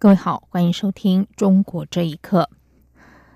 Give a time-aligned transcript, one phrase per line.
[0.00, 2.48] 各位好，欢迎收听《中国这一刻》。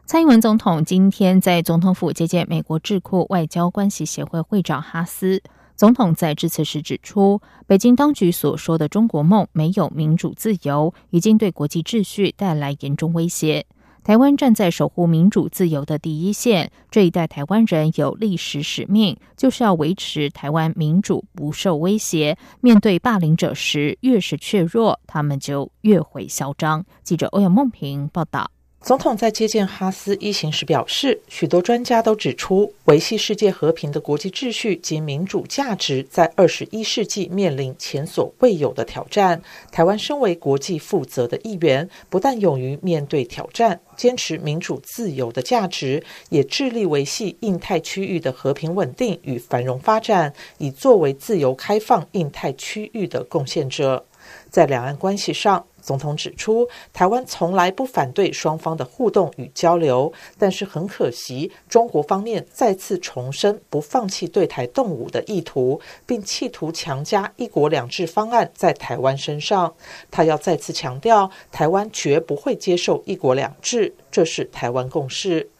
[0.07, 5.43] 蔡英文总统今天在总统府接见美国智库外交关系协会会长哈斯。
[5.75, 13.67] 总统在致辞时指出，北京当局所说的“中国梦”没有民主自由，已经对国际秩序带来严重威胁。
[14.05, 22.37] 台湾站在守护民主自由的第一线，这一代台湾人有历史使命，就是要维持台湾民主不受威胁。
[22.61, 26.85] 面对霸凌者时，越是怯弱，他们就越会嚣张。
[27.05, 28.51] 记者欧阳梦平报道。
[28.83, 39.41] 总统在接见哈斯一行时表示，许多专家都指出，维系世界和平的国际秩序及民主价值，在二十一世纪面临前所未有的挑战。
[39.71, 54.05] 台湾身为国际负责的一员，不但勇于面对挑战，坚持民主自由的价值，也致力维系印太区域的和平稳定与繁荣发展，以作为自由开放印太区域的贡献者。
[54.51, 69.75] 在两岸关系上，总统指出，台湾从来不反对双方的互动与交流，但是很可惜，中国方面再次重申不放弃对台动武的意图，并企图强加“一国两制”方案在台湾身上。
[70.11, 75.51] 他要再次强调，台湾绝不会接受“一国两制”，这是台湾共识。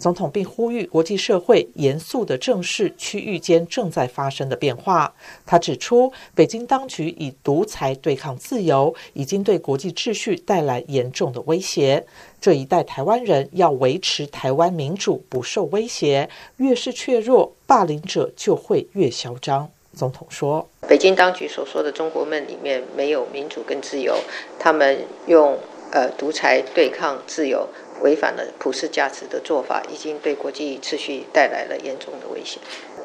[0.00, 5.12] 总统并呼吁国际社会严肃地正视区域间正在发生的变化。
[5.44, 12.02] 他指出，北京当局以独裁对抗自由，已经对国际秩序带来严重的威胁。
[12.40, 19.68] 这一代台湾人要维持台湾民主不受威胁，越是怯弱，霸凌者就会越嚣张。
[19.94, 24.16] 总统说：“北京当局所说的中国梦里面没有民主跟自由，
[24.58, 25.58] 他们用
[25.90, 27.68] 呃独裁对抗自由。”
[28.00, 32.60] 违反了普世价值的做法，已经对国际秩序带来了严重的危险。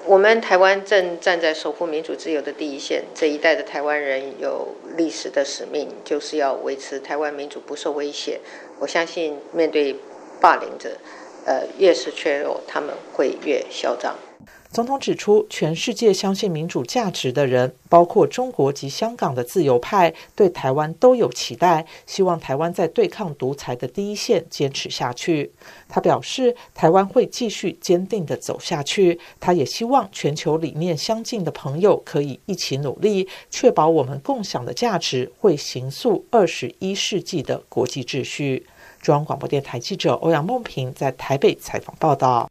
[0.06, 8.40] 我们台湾正站在守护民主自由的第一线，这一代的台湾人有历史的使命，就是要维持台湾民主不受威胁。
[8.80, 9.96] 我相信，面对
[10.40, 10.92] 霸凌者，
[11.46, 14.16] 呃，越是脆弱，他们会越嚣张。
[14.76, 25.50] 总统指出，全世界相信民主价值的人，包括中国及香港的自由派，对台湾都有期待，希望台湾在对抗独裁的第一线坚持下去。
[25.88, 29.18] 他表示，台湾会继续坚定地走下去。
[29.40, 38.66] 他也希望全球理念相近的朋友可以一起努力，确保我们共享的价值会形塑二十一世纪的国际秩序。
[39.02, 42.50] 中央广播电台记者欧阳梦平在台北采访报道。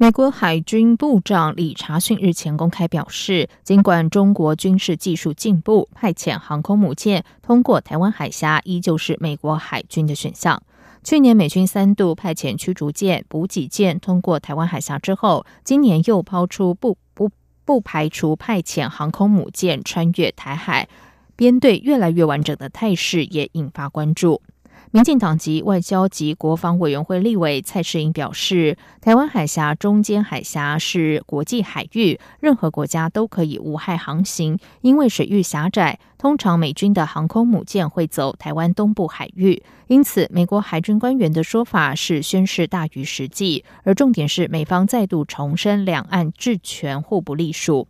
[0.00, 10.62] 美国海军部长理查逊日前公开表示，尽管中国军事技术进步，派遣航空母舰通过台湾海峡依旧是美国海军的选项。
[11.02, 17.28] 去年美军三度派遣驱逐舰、补给舰通过台湾海峡之后，今年又抛出不不
[17.64, 20.88] 不排除派遣航空母舰穿越台海，
[21.34, 24.40] 编队越来越完整的态势也引发关注。
[24.90, 34.58] 民进党籍外交及国防委员会立委蔡世英表示，台湾海峡中间海峡是国际海域，任何国家都可以无害航行。
[34.80, 43.66] 因为水域狭窄，通常美军的航空母舰会走台湾东部海域，因此美国海军官员的说法是宣示大于实际。
[43.82, 47.86] 而重点是美方再度重申两岸治权互不隶属。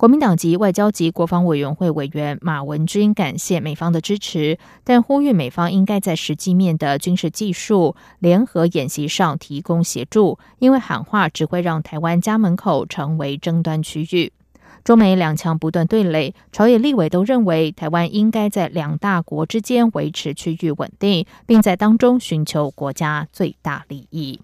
[0.00, 14.32] 国民党籍外交及国防委员会委员马文君感谢美方的支持，但呼吁美方应该在实际面的军事技术联合演习上提供协助，因为喊话只会让台湾家门口成为争端区域。
[14.84, 24.40] 中美两强不断对垒，朝野立委都认为台湾应该在两大国之间维持区域稳定，并在当中寻求国家最大利益。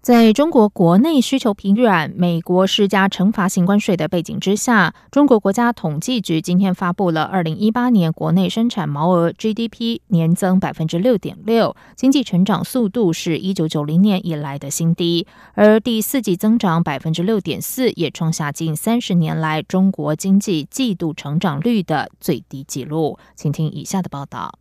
[0.00, 23.18] 在中国国内需求疲软、美国施加惩罚性关税的背景之下，中国国家统计局今天发布了二零一八年国内生产毛额 GDP 年增百分之六点六，经济成长速度是一九九零年以来的新低，而第四季增长百分之六点四，也创下近三十年来中国经济季度成长率的最低纪录。
[23.36, 24.54] 请听以下的报道。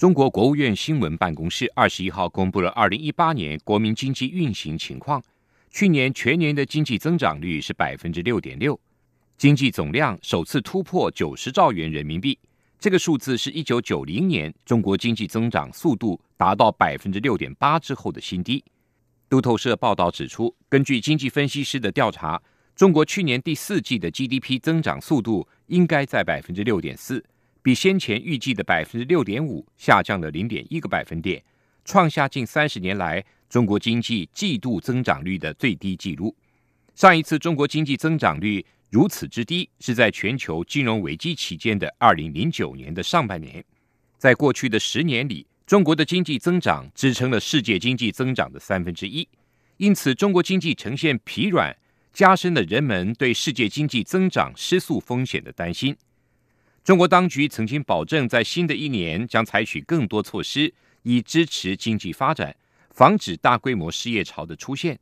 [0.00, 5.22] 中国国务院新闻办公室二十一号公布了二零一八年国民经济运行情况。
[5.70, 8.80] 去年全年的经济增长率是百分之六点六，
[9.36, 12.38] 经济总量首次突破九十兆元人民币，
[12.78, 18.64] 这个数字是一九九零年中国经济增长速度达到百分之六点八之后的新低。
[19.28, 22.40] 路透社报道指出，根据经济分析师的调查，
[22.74, 27.22] 中国去年第四季的 GDP 增长速度应该在百分之六点四，
[27.62, 31.42] 比先前预计的百分之六点五下降了零点一个百分点，
[31.84, 36.34] 创下近三十年来中国经济季度增长率的最低纪录。
[36.94, 43.64] 上一次中国经济增长率如此之低，是在全球金融危机期间的二零零九年的上半年。
[44.18, 49.26] 在过去的十年里，中国的经济增长支撑了世界经济增长的三分之一，
[49.76, 51.76] 因此中国经济呈现疲软，
[52.12, 55.96] 加深了人们对世界经济增长失速风险的担心。
[56.84, 60.72] 中国当局曾经保证，在新的一年将采取更多措施，
[61.02, 62.54] 以支持经济发展，
[62.90, 64.98] 防止大规模失业潮的出现，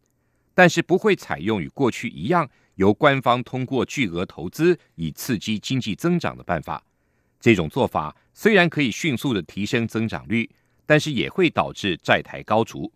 [0.55, 6.83] 但是不会采用与过去一样由官方通过巨额投资以刺激经济增长的办法。
[7.41, 10.49] 这种做法虽然可以迅速的提升增长率。
[10.89, 12.91] 但是也会导致债台高筑。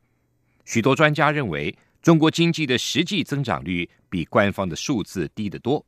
[0.64, 5.84] 许多专家认为，中国经济的实际增长率比官方的数字低得多，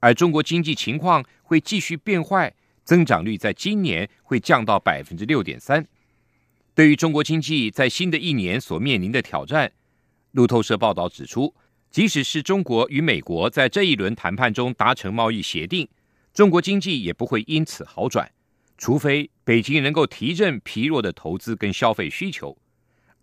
[0.00, 2.54] 而中国经济情况会继续变坏，
[2.84, 5.86] 增长率在今年会降到百分之六点三。
[6.74, 9.72] 对于中国经济在新的一年所面临的挑战，
[10.32, 11.52] 路透社报道指出，
[11.90, 15.88] 即使是中国与美国在这一轮谈判中达成贸易协定，
[16.32, 18.30] 中国经济也不会因此好转。
[18.76, 22.56] 除非北京能够提振疲弱的投资跟消费需求，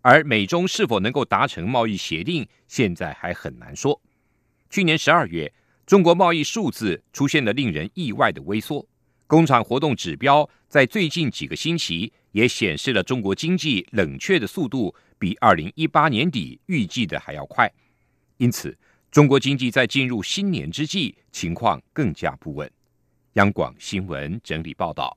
[0.02, 4.02] 而美中是否能够达成贸易协定，现在还很难说。
[4.68, 5.50] 去年十二月，
[5.86, 8.84] 中国贸易数字出现了令人意外的微缩，
[9.28, 17.72] 工厂活动指标在最近几个星期也显示了中国经济冷却的速度比二零一八年底预计的还要快。
[18.38, 18.76] 因此，
[19.12, 22.68] 中国经济在进入新年之际，情况更加不稳。
[23.34, 25.16] 央广新闻整理报道。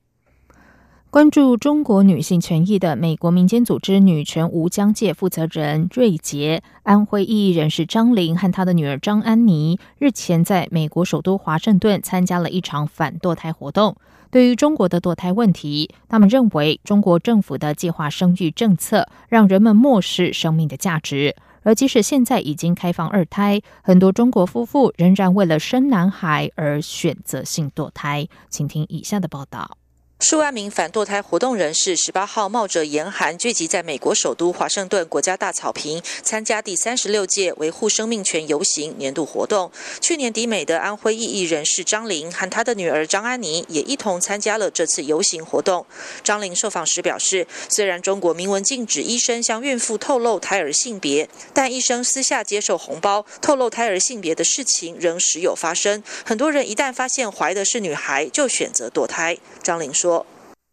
[1.11, 13.95] 关注中国女性权益的美国民间组织“女权无疆界”负责人瑞杰、安徽异议人士张玲和他的女儿张安妮日前在美国首都华盛顿参加了一场反堕胎活动。
[14.29, 28.27] 对于中国的堕胎问题，他们认为中国政府的计划生育政策让人们漠视生命的价值，而即使现在已经开放二胎，很多中国夫妇仍然为了生男孩而选择性堕胎。
[28.51, 29.75] 请听以下的报道。
[30.21, 39.71] 数万名反堕胎活动人士十八号冒着严寒聚集在美国首都华盛顿国家大草坪，参加第三十六届维护生命权游行年度活动。
[40.01, 45.85] 去年抵美的安徽异议人士张玲和她的女儿张安妮也一同参加了这次游行活动。
[46.21, 56.03] 张玲受访时表示，虽然中国明文禁止医生向孕妇透露胎儿性别，但医生私下接受红包透露胎儿性别的事情仍时有发生。
[56.25, 59.37] 很多人一旦发现怀的是女孩，就选择堕胎。
[59.63, 60.08] 张玲说。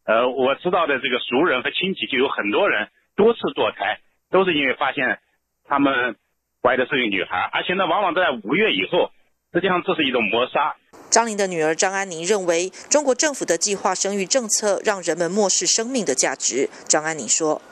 [0.06, 4.00] 呃，我知道的这个熟人和亲戚就有很多人多次堕胎，
[4.31, 5.19] 都是因为发现
[5.64, 6.17] 他们
[6.62, 9.11] 怀的是个女孩，而且呢，往往都在五月以后。
[9.53, 10.76] 实际上，这是一种谋杀。
[11.08, 16.69] 张玲的女儿张安妮认为，中国政府的计划生育政策让人们漠视生命的价值。
[16.87, 17.62] 张安妮说：“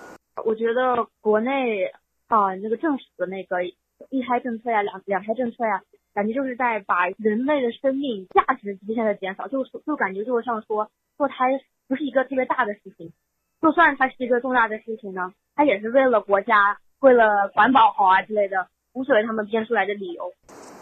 [0.46, 1.84] 我觉得国内
[2.28, 3.62] 啊，那个政府的那个
[4.08, 5.82] 一胎政策呀，两两胎政策呀。”
[6.14, 10.88] 感觉就是在把人类的生命价值极限的减少，就就感觉就是像说
[11.18, 11.50] 堕胎
[11.88, 13.12] 不是一个特别大的事情，
[13.60, 20.32] 就算它是一个重大的事情呢，它也是为了国家，为了环保好啊之类的，无所谓他们编出来的理由。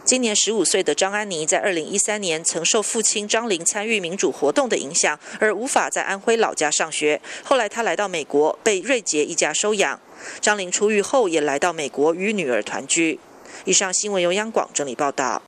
[0.04, 7.20] 今年十五岁的张安妮在二零一三年曾受父亲张玲参与民主活动的影响，而无法在安徽老家上学。
[7.42, 9.98] 后来她来到美国，被瑞杰一家收养。
[10.40, 13.18] 张玲出狱后也来到美国与女儿团聚。
[13.64, 15.42] 以上新闻由央广整理报道。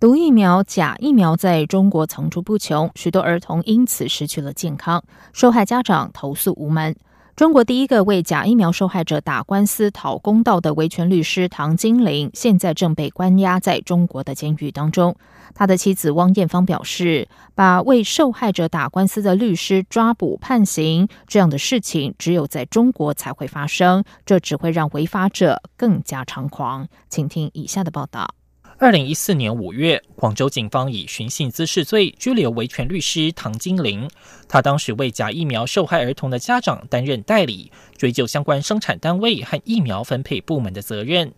[0.00, 6.94] 毒疫苗、假疫苗在中国层出不穷，许多儿童因此失去了健康，受害家长投诉无门。
[7.36, 15.16] 中国第一个为假疫苗受害者打官司讨公道的维权律师唐金玲，现在正被关押在中国的监狱当中。
[15.52, 28.28] 他的妻子汪艳芳表示：“把为受害者打官司的律师抓捕判刑，这样的事情只有在中国才会发生，这只会让违法者更加猖狂。”请听以下的报道。
[28.76, 34.10] 二零一四年五月，广州警方以寻衅滋事罪拘留维权律师唐金玲。
[34.48, 41.32] 他当时为假疫苗受害儿童的家长担任代理，追究相关生产单位和疫苗分配部门的责任。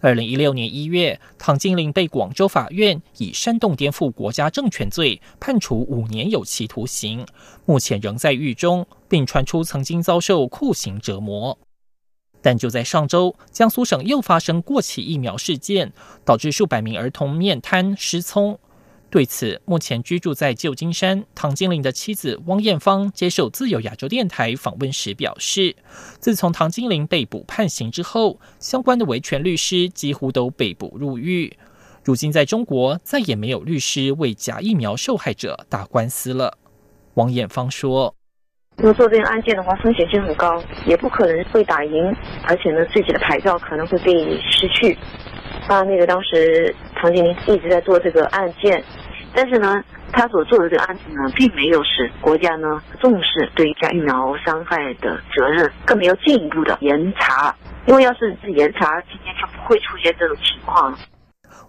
[0.00, 7.26] 二零一六年一月，唐金玲被广州法院以煽动颠覆国家政权罪判处五年有期徒刑，
[7.64, 11.58] 目前仍在狱中，并传出曾经遭受酷刑折磨。
[12.40, 15.92] 但就在上周，江苏省又发生过期疫苗事件，
[16.24, 18.58] 导致数百名儿童面瘫失聪。
[19.10, 25.74] 对此，目前居住在旧金山唐金玲的妻子汪艳芳接受自由亚洲电台访问时表示，
[26.20, 31.56] 自从唐金玲被捕判刑之后，相关的维权律师几乎都被捕入狱。
[32.04, 36.58] 如今在中国，再也没有律师为假疫苗受害者打官司了。
[37.14, 38.14] 汪艳芳说
[38.78, 42.16] ：“如果做这个案件的话，风险性很高，也不可能会打赢，
[42.46, 44.96] 而且呢，自己的牌照可能会被失去。
[45.66, 48.82] 啊，那个当时唐建林一直在做这个案件。”
[49.34, 49.82] 但是呢，
[50.12, 57.54] 他所做的这个案子呢，并没有使国家呢重视对假疫苗伤害的责任，更没有进一步的严查。
[57.86, 60.98] 因为要是严查，今天就不会出现这种情况了。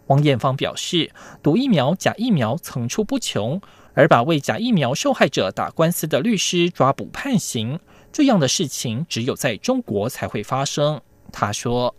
[0.08, 1.10] 王艳芳表示，
[1.44, 3.60] 毒疫苗、假疫苗层出不穷，
[4.00, 7.78] 而把为假疫苗受害者打官司的律师抓捕判刑，
[8.14, 11.02] 这样的事情只有在中国才会发生。
[11.34, 11.94] 他说：“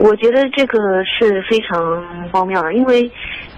[0.00, 3.08] 我觉得这个是非常荒谬的，因为。”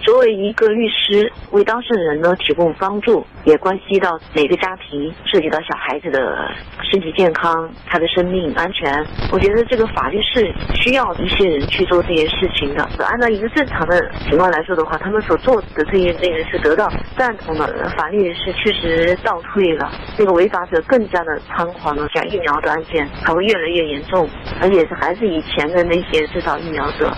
[0.02, 6.50] 作为一个律师，为当事人呢提供帮助，也关系到每个家庭，涉及到小孩子的
[6.90, 8.92] 身体健康、他的生命安全。
[9.30, 12.82] 我觉得这个法律是需要一些人去做这些事情的。
[13.04, 17.90] 按照一个正常的情况来说的话，他们所做的这些这个是得到赞同的。
[17.96, 22.08] 法律是确实倒退了，这个违法者更加的猖狂了。
[22.14, 24.28] 像疫苗的案件还会越来越严重，
[24.60, 27.14] 而且是还是以前的那些制造疫苗者。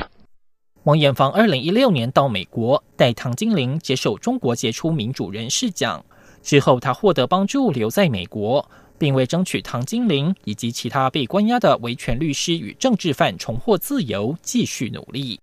[0.84, 6.04] 王艳芳二零一六年到美国，带唐金玲接受中国杰出民主人士奖。
[6.42, 15.38] 之后，他获得帮助，留在美国，并为争取唐金玲以及其他被关押的维权律师与政治犯重获自由，继续努力。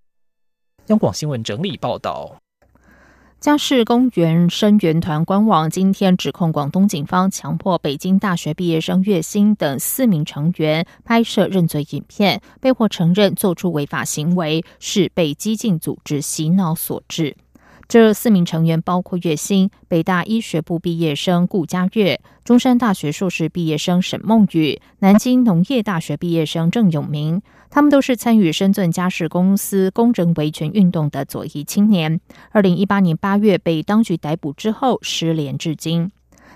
[0.88, 2.36] 央广新闻整理报道。
[3.40, 17.34] 嘉士公园声援团官网今天指控广东警方强迫北京大学毕业生月薪等四名成员拍摄认罪影片，被迫承认做出违法行为是被激进组织洗脑所致。
[17.90, 27.42] 这四名成员包括月薪、北大医学部毕业生顾佳月、中山大学硕士毕业生沈梦雨、南京农业大学毕业生郑永明。
[27.72, 32.22] 他们都是参与深圳家事公司工人维权运动的左翼青年。
[32.52, 36.12] 二零一八年八月被当局逮捕之后，失联至今。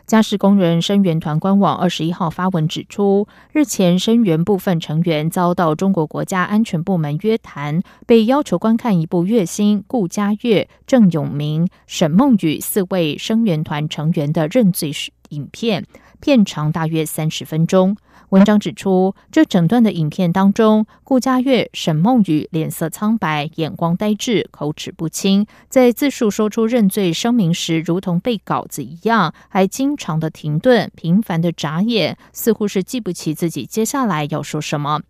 [0.05, 14.91] 家事工人声援团官网二十一号发文指出，日前声援部分成员遭到中国国家安全部门约谈，被要求观看一部月薪顾家月、郑永明、沈梦雨四位声援团成员的认罪
[15.29, 15.86] 影片，
[16.19, 17.95] 片长大约三十分钟。
[18.33, 35.01] 文章指出，这整段的影片当中，顾佳月、沈梦雨脸色苍白，眼光呆滞，口齿不清，在自述说出认罪声明时，如同背稿子一样，还经常的停顿，频繁的眨眼，似乎是记不起自己接下来要说什么。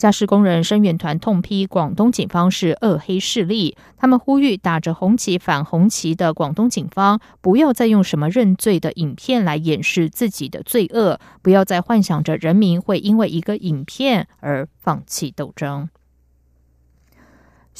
[0.00, 15.90] 加施工人声援团痛批广东警方是恶黑势力，他们呼吁打着红旗反红旗的广东警方不要再用什么认罪的影片来掩饰自己的罪恶，不要再幻想着人民会因为一个影片而放弃斗争。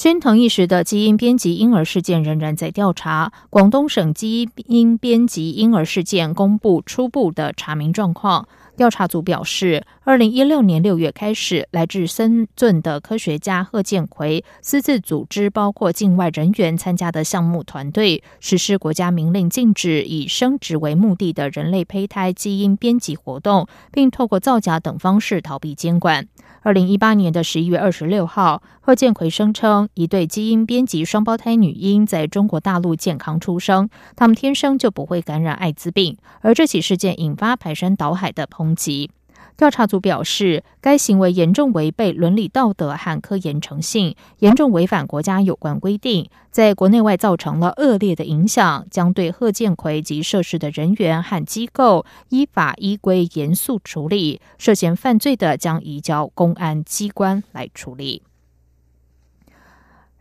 [0.01, 3.31] 宣腾一时的基因编辑婴儿事件仍然在调查。
[3.51, 8.49] 广东省基因编辑婴儿事件公布初步的查明状况。
[8.79, 26.27] 调查组表示，二零一六年六月开始，来自深圳的科学家贺建奎私自组织包括境外人员参加的项目团队，实施国家明令禁止以生殖为目的的人类胚胎基因编辑活动，并透过造假等方式逃避监管。
[26.63, 36.19] 二零一八年的十一月二十六号，贺建奎声称，一对基因编辑双胞胎女婴在中国大陆健康出生，他们天生就不会感染艾滋病。
[36.43, 39.11] 而这起事件引发排山倒海的抨击。
[39.57, 58.23] 调查组表示，该行为严重违背伦理道德和科研诚信，严重违反国家有关规定，在国内外造成了恶劣的影响，将对贺建奎及涉事的人员和机构依法依规严肃处理，涉嫌犯罪的将移交公安机关来处理。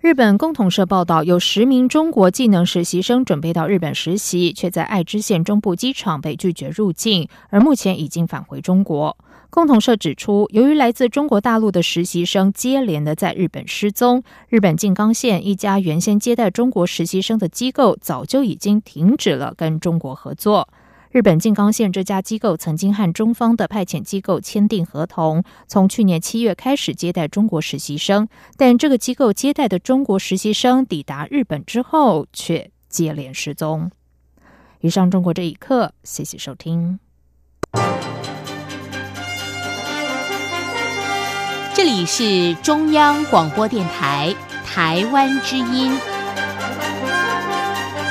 [0.01, 9.18] 日本共同社报道，有十名中国技能实习生准备到日本实习，却在爱知县中部机场被拒绝入境，而目前已经返回中国。
[9.50, 20.70] 共同社指出，由于来自中国大陆的实习生接连的在日本失踪，日本静冈县一家原先接待中国实习生的机构早就已经停止了跟中国合作。
[21.12, 33.89] 日本静冈县这家机构曾经和中方的派遣机构签订合同，从去年七月开始接待中国实习生，但这个机构接待的中国实习生抵达日本之后却接连失踪。
[34.82, 37.00] 以上中国这一刻，谢谢收听。
[41.74, 45.92] 这里是中央广播电台台湾之音。